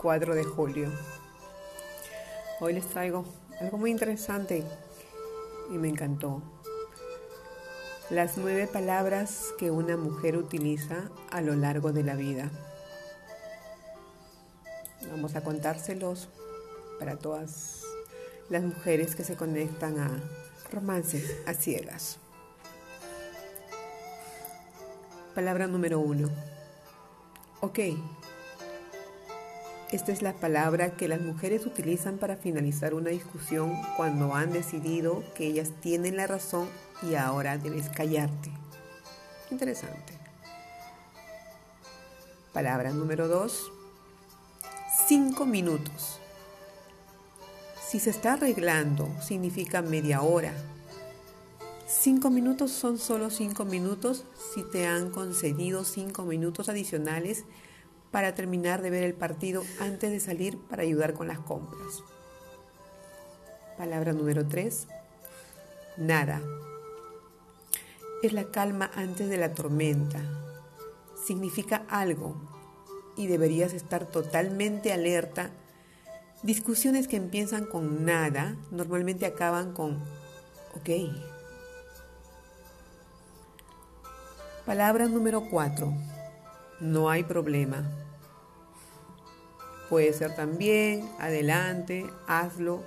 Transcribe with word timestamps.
4 0.00 0.36
de 0.36 0.44
julio. 0.44 0.88
Hoy 2.60 2.72
les 2.72 2.86
traigo 2.86 3.24
algo 3.60 3.78
muy 3.78 3.90
interesante 3.90 4.64
y 5.70 5.78
me 5.78 5.88
encantó. 5.88 6.40
Las 8.08 8.38
nueve 8.38 8.68
palabras 8.68 9.52
que 9.58 9.72
una 9.72 9.96
mujer 9.96 10.36
utiliza 10.36 11.10
a 11.30 11.40
lo 11.40 11.54
largo 11.56 11.92
de 11.92 12.04
la 12.04 12.14
vida. 12.14 12.48
Vamos 15.10 15.34
a 15.34 15.42
contárselos 15.42 16.28
para 17.00 17.16
todas 17.16 17.82
las 18.50 18.62
mujeres 18.62 19.16
que 19.16 19.24
se 19.24 19.36
conectan 19.36 19.98
a 19.98 20.10
romances 20.72 21.36
a 21.46 21.54
ciegas. 21.54 22.18
Palabra 25.34 25.66
número 25.66 25.98
uno. 25.98 26.28
Ok. 27.60 27.80
Esta 29.90 30.12
es 30.12 30.20
la 30.20 30.34
palabra 30.34 30.96
que 30.96 31.08
las 31.08 31.22
mujeres 31.22 31.64
utilizan 31.64 32.18
para 32.18 32.36
finalizar 32.36 32.92
una 32.92 33.08
discusión 33.08 33.72
cuando 33.96 34.34
han 34.34 34.52
decidido 34.52 35.24
que 35.34 35.46
ellas 35.46 35.70
tienen 35.80 36.18
la 36.18 36.26
razón 36.26 36.68
y 37.00 37.14
ahora 37.14 37.56
debes 37.56 37.88
callarte. 37.88 38.50
Interesante. 39.50 40.12
Palabra 42.52 42.90
número 42.90 43.28
dos. 43.28 43.72
Cinco 45.06 45.46
minutos. 45.46 46.20
Si 47.88 47.98
se 47.98 48.10
está 48.10 48.34
arreglando, 48.34 49.08
significa 49.22 49.80
media 49.80 50.20
hora. 50.20 50.52
Cinco 51.86 52.28
minutos 52.28 52.72
son 52.72 52.98
solo 52.98 53.30
cinco 53.30 53.64
minutos 53.64 54.24
si 54.52 54.62
te 54.64 54.86
han 54.86 55.08
concedido 55.08 55.84
cinco 55.84 56.24
minutos 56.24 56.68
adicionales 56.68 57.44
para 58.10 58.34
terminar 58.34 58.82
de 58.82 58.90
ver 58.90 59.04
el 59.04 59.14
partido 59.14 59.62
antes 59.80 60.10
de 60.10 60.20
salir 60.20 60.58
para 60.58 60.82
ayudar 60.82 61.14
con 61.14 61.28
las 61.28 61.38
compras. 61.38 62.02
Palabra 63.76 64.12
número 64.12 64.46
tres. 64.46 64.88
Nada. 65.96 66.40
Es 68.22 68.32
la 68.32 68.50
calma 68.50 68.90
antes 68.94 69.28
de 69.28 69.36
la 69.36 69.52
tormenta. 69.54 70.20
Significa 71.26 71.84
algo 71.88 72.36
y 73.16 73.26
deberías 73.26 73.72
estar 73.72 74.06
totalmente 74.06 74.92
alerta 74.92 75.50
Discusiones 76.42 77.08
que 77.08 77.16
empiezan 77.16 77.64
con 77.64 78.04
nada 78.04 78.54
normalmente 78.70 79.26
acaban 79.26 79.72
con 79.72 79.96
ok. 80.76 80.88
Palabra 84.64 85.06
número 85.06 85.48
4. 85.50 85.92
No 86.80 87.10
hay 87.10 87.24
problema. 87.24 87.84
Puede 89.88 90.12
ser 90.12 90.34
también, 90.36 91.08
adelante, 91.18 92.06
hazlo 92.26 92.82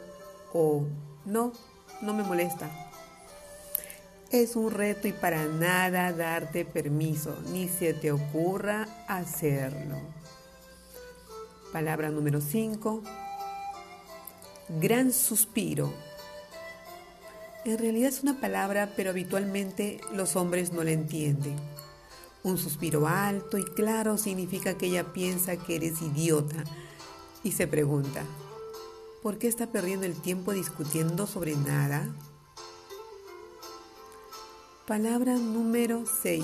o 0.54 0.86
no, 1.26 1.52
no 2.02 2.14
me 2.14 2.24
molesta. 2.24 2.70
Es 4.30 4.56
un 4.56 4.72
reto 4.72 5.08
y 5.08 5.12
para 5.12 5.46
nada 5.46 6.14
darte 6.14 6.64
permiso, 6.64 7.38
ni 7.52 7.68
se 7.68 7.94
te 7.94 8.12
ocurra 8.12 8.88
hacerlo. 9.08 9.98
Palabra 11.74 12.10
número 12.10 12.40
5 12.40 13.04
gran 14.80 15.12
suspiro. 15.12 15.94
En 17.66 17.78
realidad 17.78 18.10
es 18.10 18.24
una 18.24 18.40
palabra, 18.40 18.94
pero 18.96 19.10
habitualmente 19.10 20.00
los 20.14 20.36
hombres 20.36 20.72
no 20.72 20.84
la 20.84 20.92
entienden. 20.92 21.56
Un 22.44 22.58
suspiro 22.58 23.08
alto 23.08 23.58
y 23.58 23.64
claro 23.64 24.18
significa 24.18 24.76
que 24.78 24.88
ella 24.88 25.14
piensa 25.14 25.58
que 25.58 25.76
eres 25.76 26.02
idiota 26.02 26.64
y 27.44 27.52
se 27.52 27.68
pregunta, 27.68 28.24
¿por 29.22 29.38
qué 29.38 29.48
está 29.48 29.68
perdiendo 29.68 30.06
el 30.06 30.16
tiempo 30.16 30.52
discutiendo 30.52 31.28
sobre 31.28 31.56
nada? 31.56 32.10
Palabra 34.88 35.36
número 35.36 36.04
6. 36.22 36.44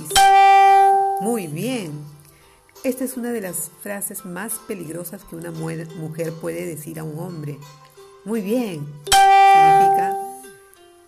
Muy 1.21 1.47
bien. 1.47 1.91
Esta 2.83 3.03
es 3.03 3.17
una 3.17 3.31
de 3.31 3.41
las 3.41 3.71
frases 3.81 4.23
más 4.23 4.53
peligrosas 4.67 5.23
que 5.23 5.35
una 5.35 5.51
mujer 5.51 6.31
puede 6.33 6.65
decir 6.65 6.99
a 6.99 7.03
un 7.03 7.17
hombre. 7.19 7.57
Muy 8.23 8.41
bien. 8.41 8.85
Significa 9.05 10.26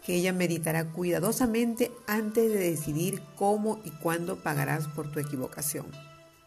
que 0.09 0.16
ella 0.16 0.34
meditará 0.34 0.86
cuidadosamente 0.86 1.92
antes 2.08 2.52
de 2.52 2.58
decidir 2.58 3.22
cómo 3.36 3.80
y 3.86 3.92
cuándo 3.92 4.38
pagarás 4.38 4.88
por 4.88 5.12
tu 5.12 5.20
equivocación. 5.20 5.86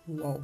Wow. 0.08 0.40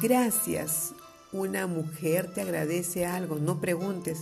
Gracias. 0.00 0.94
Una 1.30 1.66
mujer 1.66 2.32
te 2.32 2.40
agradece 2.40 3.04
algo. 3.04 3.36
No 3.36 3.60
preguntes, 3.60 4.20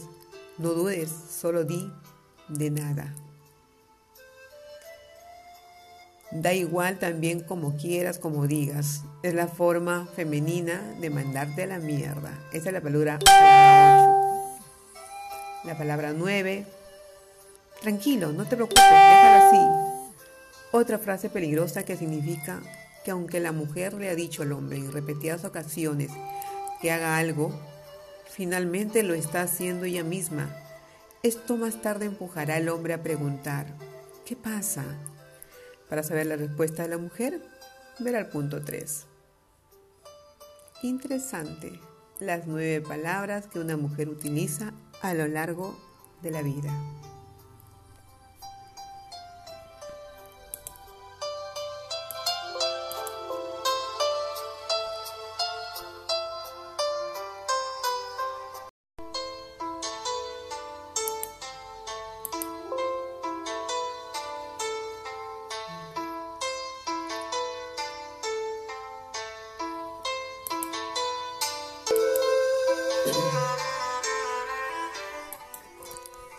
no 0.58 0.70
dudes, 0.70 1.08
solo 1.30 1.62
di 1.62 1.88
de 2.48 2.72
nada. 2.72 3.14
Da 6.32 6.52
igual 6.52 6.98
también 6.98 7.38
como 7.38 7.76
quieras, 7.76 8.18
como 8.18 8.48
digas. 8.48 9.02
Es 9.22 9.34
la 9.34 9.46
forma 9.46 10.08
femenina 10.16 10.82
de 11.00 11.10
mandarte 11.10 11.62
a 11.62 11.66
la 11.66 11.78
mierda. 11.78 12.36
Esa 12.52 12.70
es 12.70 12.72
la 12.72 12.80
palabra 12.80 13.20
8. 13.22 14.05
La 15.66 15.76
palabra 15.76 16.12
9. 16.12 16.64
Tranquilo, 17.80 18.30
no 18.30 18.46
te 18.46 18.54
preocupes, 18.54 18.84
déjalo 18.84 19.46
así. 19.46 20.16
Otra 20.70 20.98
frase 20.98 21.28
peligrosa 21.28 21.84
que 21.84 21.96
significa 21.96 22.62
que 23.04 23.10
aunque 23.10 23.40
la 23.40 23.50
mujer 23.50 23.94
le 23.94 24.08
ha 24.08 24.14
dicho 24.14 24.42
al 24.42 24.52
hombre 24.52 24.76
en 24.76 24.92
repetidas 24.92 25.44
ocasiones 25.44 26.12
que 26.80 26.92
haga 26.92 27.16
algo, 27.16 27.50
finalmente 28.30 29.02
lo 29.02 29.14
está 29.14 29.42
haciendo 29.42 29.86
ella 29.86 30.04
misma. 30.04 30.54
Esto 31.24 31.56
más 31.56 31.82
tarde 31.82 32.06
empujará 32.06 32.56
al 32.56 32.68
hombre 32.68 32.94
a 32.94 33.02
preguntar, 33.02 33.66
¿qué 34.24 34.36
pasa? 34.36 34.84
Para 35.88 36.04
saber 36.04 36.26
la 36.26 36.36
respuesta 36.36 36.84
de 36.84 36.90
la 36.90 36.98
mujer, 36.98 37.42
ver 37.98 38.14
al 38.14 38.28
punto 38.28 38.62
3. 38.62 39.04
Interesante, 40.82 41.80
las 42.20 42.46
nueve 42.46 42.80
palabras 42.80 43.46
que 43.46 43.58
una 43.58 43.76
mujer 43.76 44.08
utiliza 44.08 44.72
a 45.02 45.14
lo 45.14 45.26
largo 45.28 45.76
de 46.22 46.30
la 46.30 46.42
vida. 46.42 46.72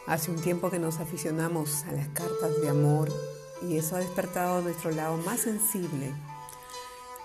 Hace 0.07 0.31
un 0.31 0.39
tiempo 0.39 0.71
que 0.71 0.80
nos 0.80 1.01
aficionamos 1.01 1.83
a 1.83 1.92
las 1.92 2.07
cartas 2.07 2.62
de 2.62 2.69
amor 2.69 3.12
y 3.62 3.75
eso 3.75 3.98
ha 3.98 4.00
despertado 4.00 4.62
nuestro 4.62 4.92
lado 4.92 5.18
más 5.18 5.42
sensible. 5.42 6.13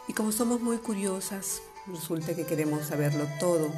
Y 0.09 0.15
como 0.15 0.33
somos 0.33 0.61
muy 0.61 0.79
curiosas, 0.79 1.63
resulta 1.87 2.35
que 2.35 2.45
queremos 2.45 2.87
saberlo 2.87 3.29
todo 3.39 3.71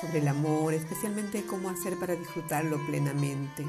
sobre 0.00 0.18
el 0.18 0.26
amor, 0.26 0.74
especialmente 0.74 1.46
cómo 1.46 1.70
hacer 1.70 1.96
para 1.96 2.16
disfrutarlo 2.16 2.84
plenamente. 2.86 3.64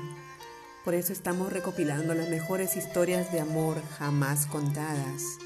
Por 0.83 0.95
eso 0.95 1.13
estamos 1.13 1.53
recopilando 1.53 2.15
las 2.15 2.29
mejores 2.29 2.75
historias 2.75 3.31
de 3.31 3.41
amor 3.41 3.79
jamás 4.00 4.47
contadas. 4.47 5.38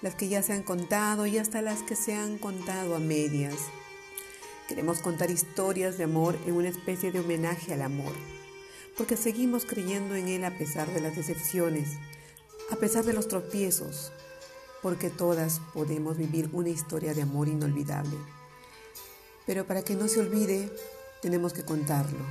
Las 0.00 0.14
que 0.14 0.28
ya 0.28 0.42
se 0.42 0.54
han 0.54 0.62
contado 0.62 1.26
y 1.26 1.36
hasta 1.36 1.60
las 1.60 1.82
que 1.82 1.94
se 1.94 2.14
han 2.14 2.38
contado 2.38 2.96
a 2.96 3.00
medias 3.00 3.56
Queremos 4.68 4.98
contar 4.98 5.30
historias 5.30 5.96
de 5.96 6.04
amor 6.04 6.36
en 6.44 6.54
una 6.54 6.68
especie 6.68 7.12
de 7.12 7.20
homenaje 7.20 7.72
al 7.72 7.82
amor, 7.82 8.12
porque 8.96 9.16
seguimos 9.16 9.64
creyendo 9.64 10.16
en 10.16 10.26
él 10.26 10.44
a 10.44 10.58
pesar 10.58 10.92
de 10.92 11.00
las 11.00 11.14
decepciones, 11.14 11.90
a 12.72 12.76
pesar 12.76 13.04
de 13.04 13.12
los 13.12 13.28
tropiezos, 13.28 14.12
porque 14.82 15.08
todas 15.08 15.60
podemos 15.72 16.16
vivir 16.16 16.50
una 16.52 16.70
historia 16.70 17.14
de 17.14 17.22
amor 17.22 17.46
inolvidable. 17.46 18.16
Pero 19.46 19.64
para 19.68 19.82
que 19.82 19.94
no 19.94 20.08
se 20.08 20.18
olvide, 20.18 20.68
tenemos 21.22 21.52
que 21.52 21.64
contarlo. 21.64 22.26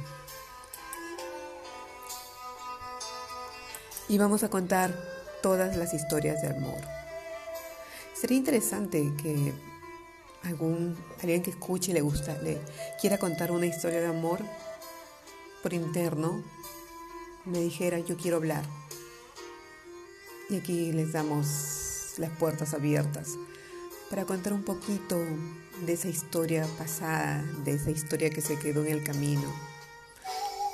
Y 4.09 4.17
vamos 4.17 4.43
a 4.43 4.49
contar 4.49 4.93
todas 5.41 5.77
las 5.77 5.93
historias 5.93 6.41
de 6.41 6.49
amor. 6.49 6.81
Sería 8.13 8.37
interesante 8.37 9.13
que 9.23 9.53
algún 10.45 10.95
alguien 11.21 11.43
que 11.43 11.51
escuche 11.51 11.91
y 11.91 11.93
le 11.93 12.01
gusta, 12.01 12.37
le 12.41 12.59
quiera 12.99 13.17
contar 13.17 13.51
una 13.51 13.65
historia 13.65 13.99
de 13.99 14.07
amor 14.07 14.39
por 15.61 15.73
interno, 15.73 16.43
me 17.45 17.59
dijera 17.59 17.99
yo 17.99 18.17
quiero 18.17 18.37
hablar. 18.37 18.63
Y 20.49 20.57
aquí 20.57 20.91
les 20.91 21.11
damos 21.11 22.13
las 22.17 22.29
puertas 22.31 22.73
abiertas 22.73 23.29
para 24.09 24.25
contar 24.25 24.53
un 24.53 24.63
poquito 24.63 25.17
de 25.85 25.93
esa 25.93 26.07
historia 26.07 26.67
pasada, 26.77 27.43
de 27.63 27.73
esa 27.73 27.89
historia 27.89 28.29
que 28.29 28.41
se 28.41 28.59
quedó 28.59 28.85
en 28.85 28.91
el 28.91 29.03
camino. 29.03 29.51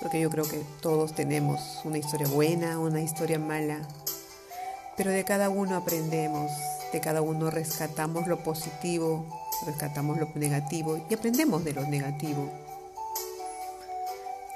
Porque 0.02 0.20
yo 0.20 0.30
creo 0.30 0.46
que 0.46 0.62
todos 0.82 1.16
tenemos 1.16 1.62
una 1.86 1.98
historia 1.98 2.28
buena, 2.28 2.80
una 2.80 3.02
historia 3.02 3.40
mala, 3.40 3.88
pero 4.98 5.12
de 5.12 5.24
cada 5.24 5.50
uno 5.50 5.78
aprendemos, 5.78 6.52
de 6.92 7.00
cada 7.00 7.22
uno 7.22 7.50
rescatamos 7.50 8.28
lo 8.28 8.44
positivo, 8.44 9.41
rescatamos 9.66 10.18
lo 10.18 10.30
negativo 10.36 11.00
y 11.10 11.14
aprendemos 11.14 11.64
de 11.64 11.74
lo 11.74 11.84
negativo. 11.84 12.50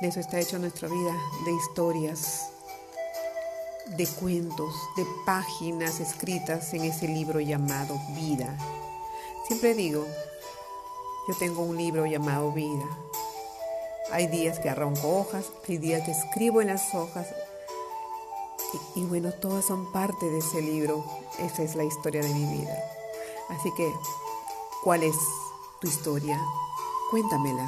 De 0.02 0.08
eso 0.08 0.20
está 0.20 0.40
hecho 0.40 0.60
nuestra 0.60 0.90
vida, 0.90 1.14
de 1.46 1.54
historias, 1.54 2.50
de 3.98 4.08
cuentos, 4.08 4.74
de 4.98 5.06
páginas 5.26 6.00
escritas 6.00 6.74
en 6.74 6.84
ese 6.84 7.08
libro 7.08 7.40
llamado 7.40 8.00
Vida. 8.10 8.58
Siempre 9.48 9.74
digo, 9.74 10.06
yo 11.28 11.36
tengo 11.38 11.64
un 11.64 11.78
libro 11.78 12.06
llamado 12.06 12.52
Vida. 12.52 12.86
Hay 14.12 14.28
días 14.28 14.60
que 14.60 14.70
arranco 14.70 15.18
hojas, 15.18 15.46
hay 15.68 15.78
días 15.78 16.04
que 16.04 16.12
escribo 16.12 16.62
en 16.62 16.68
las 16.68 16.94
hojas. 16.94 17.28
Y, 18.96 19.02
y 19.02 19.04
bueno, 19.06 19.32
todas 19.32 19.66
son 19.66 19.92
parte 19.92 20.26
de 20.30 20.40
ese 20.40 20.62
libro. 20.62 21.06
Esa 21.40 21.64
es 21.64 21.76
la 21.76 21.84
historia 21.84 22.22
de 22.22 22.34
mi 22.34 22.58
vida. 22.58 22.78
Así 23.50 23.72
que, 23.76 23.92
¿cuál 24.86 25.02
es 25.02 25.18
tu 25.82 25.88
historia? 25.88 26.40
Cuéntamela. 27.10 27.66